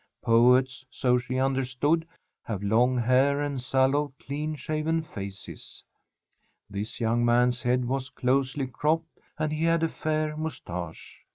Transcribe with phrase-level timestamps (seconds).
[0.23, 2.07] Poets, so she understood,
[2.45, 5.83] have long hair and sallow, clean shaven faces.
[6.67, 11.21] This young man's head was closely cropped and he had a fair moustache.